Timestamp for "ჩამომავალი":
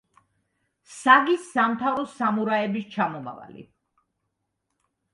2.97-3.71